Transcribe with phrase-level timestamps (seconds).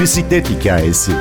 [0.00, 1.12] Bisiklet hikayesi.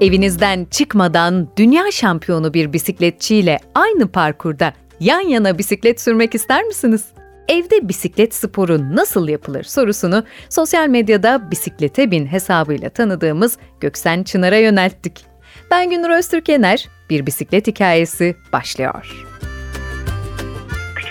[0.00, 7.04] Evinizden çıkmadan dünya şampiyonu bir bisikletçiyle aynı parkurda yan yana bisiklet sürmek ister misiniz?
[7.48, 15.24] Evde bisiklet sporu nasıl yapılır sorusunu sosyal medyada bisiklete bin hesabıyla tanıdığımız Göksen Çınar'a yönelttik.
[15.70, 19.29] Ben Günür Öztürkener, bir bisiklet hikayesi başlıyor.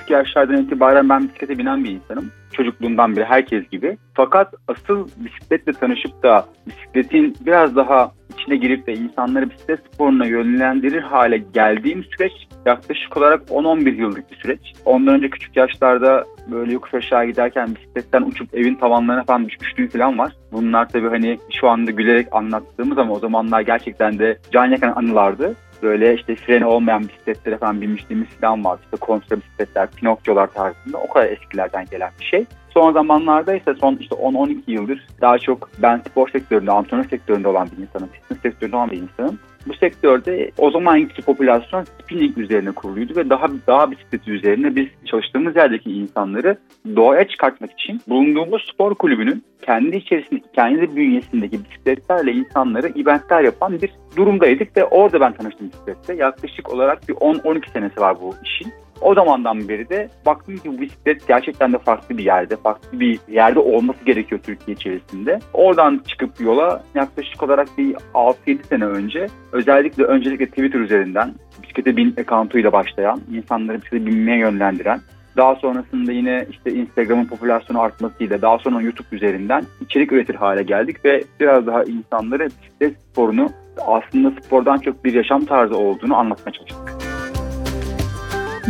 [0.09, 2.31] Küçük yaşlardan itibaren ben bisiklete binen bir insanım.
[2.54, 3.98] Çocukluğumdan beri herkes gibi.
[4.13, 11.02] Fakat asıl bisikletle tanışıp da bisikletin biraz daha içine girip de insanları bisiklet sporuna yönlendirir
[11.02, 12.32] hale geldiğim süreç
[12.66, 14.73] yaklaşık olarak 10-11 yıllık bir süreç.
[14.85, 20.18] Ondan önce küçük yaşlarda böyle yokuş aşağı giderken bisikletten uçup evin tavanlarına falan düşmüşlüğü falan
[20.18, 20.32] var.
[20.52, 25.55] Bunlar tabii hani şu anda gülerek anlattığımız ama o zamanlar gerçekten de can yakan anılardı
[25.84, 28.80] böyle işte freni olmayan bisikletlere falan binmişliğimiz falan var.
[28.84, 32.46] İşte kontra bisikletler, Pinokyolar tarzında o kadar eskilerden gelen bir şey.
[32.70, 37.70] Son zamanlarda ise son işte 10-12 yıldır daha çok ben spor sektöründe, antrenör sektöründe olan
[37.77, 39.40] bir insanım, fitness sektöründe olan bir insanım.
[39.68, 45.55] Bu sektörde o zamanki popülasyon spinning üzerine kuruluydu ve daha daha bisikleti üzerine biz çalıştığımız
[45.55, 46.57] yerdeki insanları
[46.96, 53.91] doğaya çıkartmak için bulunduğumuz spor kulübünün kendi içerisindeki, kendi bünyesindeki bisikletlerle insanları eventler yapan bir
[54.16, 56.13] durumdaydık ve orada ben tanıştım bisiklette.
[56.13, 58.73] Yaklaşık olarak bir 10-12 senesi var bu işin.
[59.01, 63.59] O zamandan beri de baktım ki bisiklet gerçekten de farklı bir yerde, farklı bir yerde
[63.59, 65.39] olması gerekiyor Türkiye içerisinde.
[65.53, 71.33] Oradan çıkıp yola yaklaşık olarak bir 6-7 sene önce özellikle öncelikle Twitter üzerinden
[71.63, 75.00] bisiklete bin accountuyla başlayan, insanları bisiklete binmeye yönlendiren
[75.38, 81.05] daha sonrasında yine işte Instagram'ın popülasyonu artmasıyla daha sonra YouTube üzerinden içerik üretir hale geldik
[81.05, 83.50] ve biraz daha insanlara bisiklet sporunu
[83.88, 86.98] aslında spordan çok bir yaşam tarzı olduğunu anlatmaya çalıştık.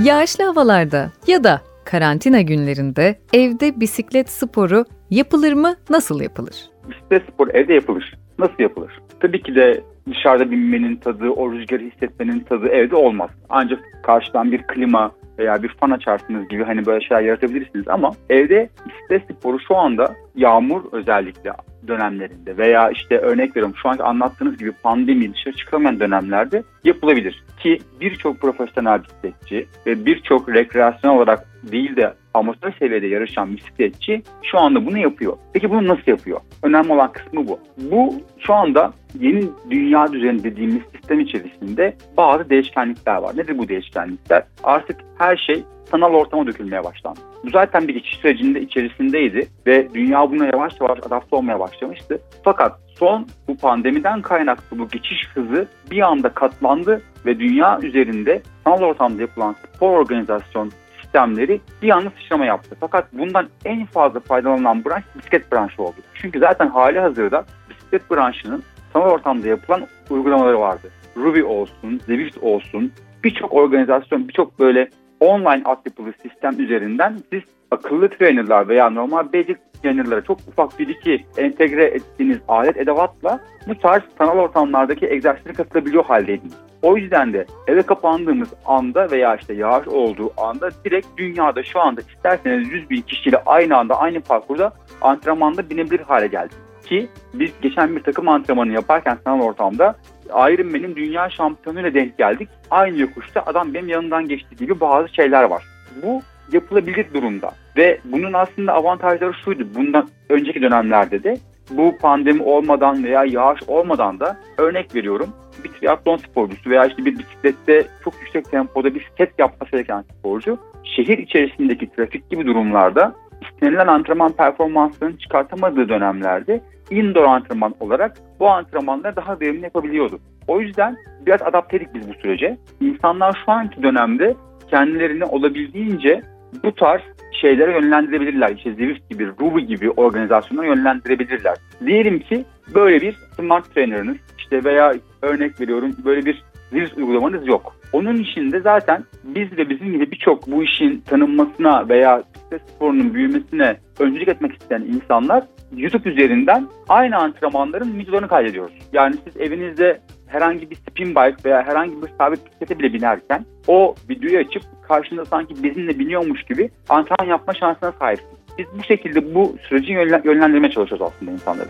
[0.04, 6.70] Yağışlı havalarda ya da karantina günlerinde evde bisiklet sporu yapılır mı, nasıl yapılır?
[6.90, 8.14] Bisiklet sporu evde yapılır.
[8.40, 9.02] Nasıl yapılır?
[9.20, 13.30] Tabii ki de dışarıda binmenin tadı, o rüzgarı hissetmenin tadı evde olmaz.
[13.50, 18.70] Ancak karşıdan bir klima veya bir fan açarsınız gibi hani böyle şeyler yaratabilirsiniz ama evde
[18.88, 21.51] bisiklet sporu şu anda yağmur özellikle
[21.88, 27.44] dönemlerinde veya işte örnek veriyorum şu anki anlattığınız gibi pandemi dışarı çıkamayan dönemlerde yapılabilir.
[27.59, 34.59] Ki birçok profesyonel bisikletçi ve birçok rekreasyon olarak değil de amatör seviyede yarışan bisikletçi şu
[34.59, 35.38] anda bunu yapıyor.
[35.53, 36.39] Peki bunu nasıl yapıyor?
[36.63, 37.59] Önemli olan kısmı bu.
[37.77, 43.38] Bu şu anda yeni dünya düzeni dediğimiz sistem içerisinde bazı değişkenlikler var.
[43.38, 44.44] Nedir bu değişkenlikler?
[44.63, 47.19] Artık her şey sanal ortama dökülmeye başlandı.
[47.45, 52.22] Bu zaten bir geçiş sürecinde içerisindeydi ve dünya buna yavaş yavaş adapte olmaya başlamıştı.
[52.44, 58.81] Fakat son bu pandemiden kaynaklı bu geçiş hızı bir anda katlandı ve dünya üzerinde sanal
[58.81, 62.75] ortamda yapılan spor organizasyon sistemleri bir anda sıçrama yaptı.
[62.79, 65.95] Fakat bundan en fazla faydalanan branş bisiklet branşı oldu.
[66.13, 68.63] Çünkü zaten hali hazırda bisiklet branşının
[68.94, 70.91] sanal ortamda yapılan uygulamaları vardı.
[71.17, 72.91] Ruby olsun, Zwift olsun
[73.23, 74.89] birçok organizasyon, birçok böyle
[75.19, 77.41] online altyapılı sistem üzerinden siz
[77.72, 83.80] akıllı trainerlar veya normal basic trainerlara çok ufak bir iki entegre ettiğiniz alet edevatla bu
[83.80, 86.53] tarz sanal ortamlardaki egzersizlere katılabiliyor haldeydiniz.
[86.81, 92.01] O yüzden de eve kapandığımız anda veya işte yağış olduğu anda direkt dünyada şu anda
[92.01, 96.56] isterseniz 100 bin kişiyle aynı anda aynı parkurda antrenmanda binebilir hale geldi.
[96.85, 99.95] Ki biz geçen bir takım antrenmanı yaparken sanal ortamda
[100.29, 102.50] Ironman'in dünya şampiyonuyla denk geldik.
[102.72, 105.63] Aynı yokuşta adam benim yanından geçti gibi bazı şeyler var.
[106.03, 107.51] Bu yapılabilir durumda.
[107.78, 109.68] Ve bunun aslında avantajları şuydu.
[109.75, 111.38] Bundan önceki dönemlerde de
[111.72, 115.29] bu pandemi olmadan veya yağış olmadan da örnek veriyorum
[115.63, 120.57] bir triatlon sporcusu veya işte bir bisiklette çok yüksek tempoda bir set yapması gereken sporcu
[120.84, 123.16] şehir içerisindeki trafik gibi durumlarda
[123.59, 130.19] istenilen antrenman performanslarını çıkartamadığı dönemlerde indoor antrenman olarak bu antrenmanları daha verimli yapabiliyordu.
[130.48, 132.57] O yüzden biraz adaptedik biz bu sürece.
[132.81, 134.36] İnsanlar şu anki dönemde
[134.69, 136.22] kendilerini olabildiğince
[136.63, 137.01] bu tarz
[137.42, 138.56] şeylere yönlendirebilirler.
[138.56, 141.57] İşte Zwift gibi, Ruby gibi organizasyonlara yönlendirebilirler.
[141.86, 142.45] Diyelim ki
[142.75, 147.75] böyle bir smart trainer'ınız işte veya örnek veriyorum böyle bir Zwift uygulamanız yok.
[147.94, 153.77] Onun içinde zaten biz ve bizim gibi birçok bu işin tanınmasına veya bisiklet sporunun büyümesine
[154.00, 155.44] öncülük etmek isteyen insanlar
[155.77, 158.74] YouTube üzerinden aynı antrenmanların videolarını kaydediyoruz.
[158.94, 163.95] Yani siz evinizde herhangi bir spin bike veya herhangi bir sabit bisiklete bile binerken o
[164.09, 168.39] videoyu açıp karşında sanki bizimle biniyormuş gibi antrenman yapma şansına sahipsiniz.
[168.57, 169.92] Biz bu şekilde bu süreci
[170.24, 171.68] yönlendirmeye çalışıyoruz aslında insanları.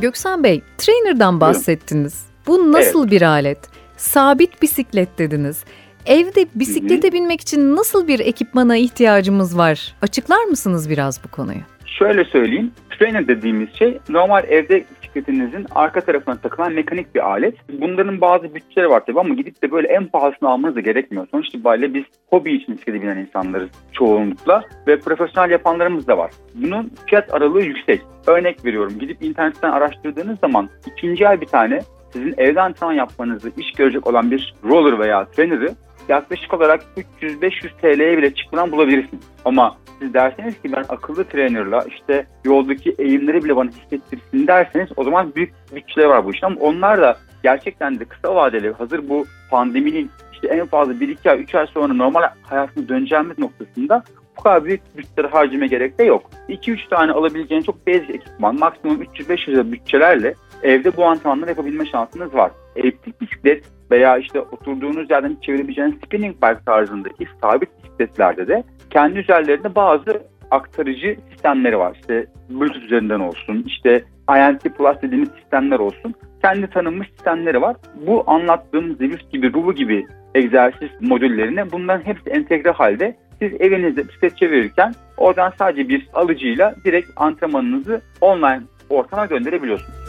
[0.00, 2.26] Göksan Bey, trainer'dan bahsettiniz.
[2.46, 3.12] Bu nasıl evet.
[3.12, 3.73] bir alet?
[3.96, 5.64] Sabit bisiklet dediniz.
[6.06, 9.94] Evde bisiklete binmek için nasıl bir ekipmana ihtiyacımız var?
[10.02, 11.60] Açıklar mısınız biraz bu konuyu?
[11.86, 12.72] Şöyle söyleyeyim.
[12.98, 17.54] Trainer dediğimiz şey normal evde bisikletinizin arka tarafına takılan mekanik bir alet.
[17.80, 21.26] Bunların bazı bütçeleri var tabii ama gidip de böyle en pahalısını almanız da gerekmiyor.
[21.30, 26.30] Sonuç itibariyle biz hobi için bisiklete binen insanlarız çoğunlukla ve profesyonel yapanlarımız da var.
[26.54, 28.02] Bunun fiyat aralığı yüksek.
[28.26, 31.80] Örnek veriyorum gidip internetten araştırdığınız zaman ikinci ay bir tane
[32.14, 35.74] sizin evde antrenman yapmanızı iş görecek olan bir roller veya trainer'ı
[36.08, 36.84] yaklaşık olarak
[37.20, 37.50] 300-500
[37.82, 39.24] TL'ye bile çıkmadan bulabilirsiniz.
[39.44, 45.04] Ama siz derseniz ki ben akıllı trainerla işte yoldaki eğimleri bile bana hissettirsin derseniz o
[45.04, 49.26] zaman büyük bütçeler var bu işte ama onlar da gerçekten de kısa vadeli hazır bu
[49.50, 54.02] pandeminin işte en fazla 1-2 ay 3 ay sonra normal hayatına döneceğimiz noktasında
[54.38, 56.30] bu kadar büyük bütçeleri harcama gerek de yok.
[56.48, 62.50] 2-3 tane alabileceğiniz çok basic ekipman maksimum 300-500 bütçelerle evde bu antrenmanları yapabilme şansınız var.
[62.76, 69.74] Eliptik bisiklet veya işte oturduğunuz yerden çevirebileceğiniz spinning bike tarzındaki sabit bisikletlerde de kendi üzerlerinde
[69.74, 71.96] bazı aktarıcı sistemleri var.
[72.00, 76.14] İşte Bluetooth üzerinden olsun, işte INT Plus dediğimiz sistemler olsun.
[76.42, 77.76] Kendi tanınmış sistemleri var.
[78.06, 84.36] Bu anlattığım Zevus gibi, Rubu gibi egzersiz modüllerine bunların hepsi entegre halde siz evinizde bisiklet
[84.36, 90.04] çevirirken oradan sadece bir alıcıyla direkt antrenmanınızı online ortama gönderebiliyorsunuz.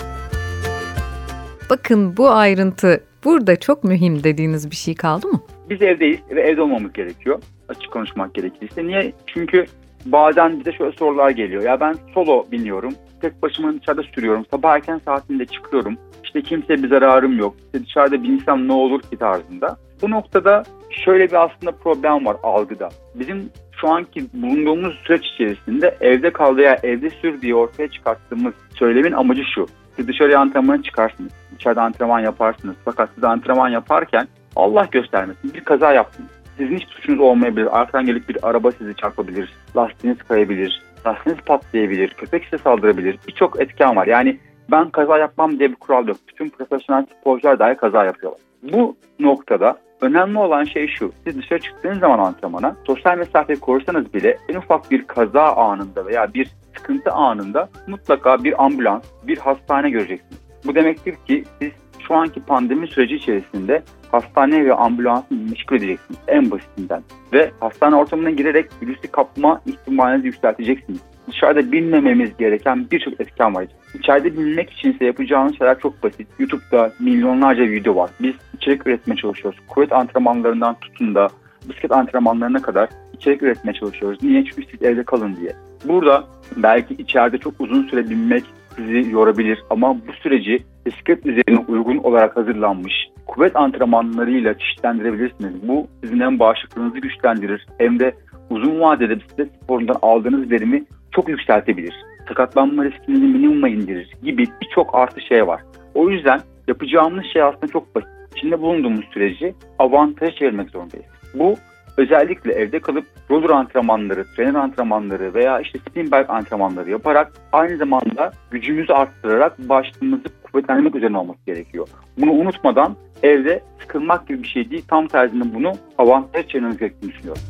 [1.69, 5.41] Bakın bu ayrıntı burada çok mühim dediğiniz bir şey kaldı mı?
[5.69, 7.41] Biz evdeyiz ve evde olmamız gerekiyor.
[7.69, 8.87] Açık konuşmak gerekirse.
[8.87, 9.13] Niye?
[9.27, 9.65] Çünkü
[10.05, 11.63] bazen bize şöyle sorular geliyor.
[11.63, 12.93] Ya ben solo biniyorum.
[13.21, 14.45] Tek başıma dışarıda sürüyorum.
[14.51, 15.97] Sabah erken saatinde çıkıyorum.
[16.23, 17.55] İşte kimseye bir zararım yok.
[17.65, 19.77] İşte dışarıda binsem ne olur ki tarzında.
[20.01, 20.63] Bu noktada
[21.05, 22.89] şöyle bir aslında problem var algıda.
[23.15, 23.49] Bizim
[23.81, 29.43] şu anki bulunduğumuz süreç içerisinde evde kal veya evde sür diye ortaya çıkarttığımız söylemin amacı
[29.55, 29.65] şu.
[29.95, 31.31] Siz dışarıya antrenmana çıkarsınız.
[31.59, 32.75] Dışarıda antrenman yaparsınız.
[32.85, 36.29] Fakat siz antrenman yaparken Allah göstermesin bir kaza yaptınız.
[36.57, 37.79] Sizin hiç suçunuz olmayabilir.
[37.79, 39.53] Arkadan gelip bir araba sizi çarpabilir.
[39.75, 40.83] Lastiğiniz kayabilir.
[41.05, 42.09] Lastiğiniz patlayabilir.
[42.09, 43.19] Köpek size saldırabilir.
[43.27, 44.07] Birçok etken var.
[44.07, 44.39] Yani
[44.71, 46.17] ben kaza yapmam diye bir kural yok.
[46.27, 48.41] Bütün profesyonel sporcular dahi kaza yapıyorlar.
[48.63, 51.11] Bu noktada önemli olan şey şu.
[51.23, 56.33] Siz dışarı çıktığınız zaman antrenmana sosyal mesafe korursanız bile en ufak bir kaza anında veya
[56.33, 60.39] bir sıkıntı anında mutlaka bir ambulans, bir hastane göreceksiniz.
[60.65, 61.71] Bu demektir ki siz
[62.07, 67.03] şu anki pandemi süreci içerisinde hastane ve ambulansı meşgul edeceksiniz en basitinden.
[67.33, 70.99] Ve hastane ortamına girerek virüsü kapma ihtimalinizi yükselteceksiniz.
[71.27, 73.65] Dışarıda bilmememiz gereken birçok etken var.
[73.99, 76.27] İçeride bilmek içinse yapacağınız şeyler çok basit.
[76.39, 78.09] YouTube'da milyonlarca video var.
[78.21, 79.59] Biz içerik üretmeye çalışıyoruz.
[79.67, 81.27] Kuvvet antrenmanlarından tutun da
[81.69, 84.23] bisiklet antrenmanlarına kadar içerik üretmeye çalışıyoruz.
[84.23, 84.45] Niye?
[84.45, 85.55] Çünkü siz evde kalın diye.
[85.85, 86.23] Burada
[86.57, 88.43] belki içeride çok uzun süre binmek
[88.75, 92.93] sizi yorabilir ama bu süreci bisiklet üzerine uygun olarak hazırlanmış
[93.25, 95.67] kuvvet antrenmanlarıyla çeşitlendirebilirsiniz.
[95.67, 98.15] Bu sizin hem bağışıklığınızı güçlendirir hem de
[98.49, 101.93] uzun vadede bisiklet sporundan aldığınız verimi çok yükseltebilir.
[102.27, 105.61] Sakatlanma riskinizi minimuma indirir gibi birçok artı şey var.
[105.93, 108.09] O yüzden yapacağımız şey aslında çok basit.
[108.35, 111.05] İçinde bulunduğumuz süreci avantaja çevirmek zorundayız.
[111.33, 111.55] Bu
[111.97, 118.31] özellikle evde kalıp roller antrenmanları, trainer antrenmanları veya işte spin bike antrenmanları yaparak aynı zamanda
[118.51, 121.87] gücümüzü arttırarak başlığımızı kuvvetlendirmek üzerine olması gerekiyor.
[122.17, 124.83] Bunu unutmadan evde sıkılmak gibi bir şey değil.
[124.87, 127.41] Tam tersine bunu avantaj çevirmemiz gerektiğini düşünüyorum.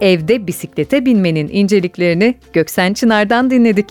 [0.00, 3.86] Evde bisiklete binmenin inceliklerini Göksen Çınar'dan dinledik.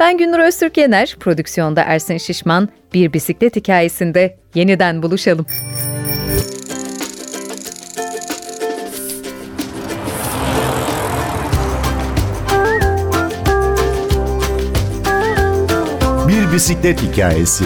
[0.00, 5.46] Ben Gündür Öztürk Yener, prodüksiyonda Ersin Şişman, bir bisiklet hikayesinde yeniden buluşalım.
[16.28, 17.64] Bir bisiklet hikayesi.